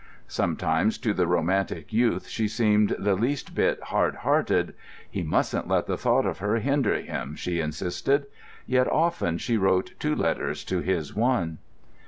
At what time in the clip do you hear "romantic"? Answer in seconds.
1.27-1.93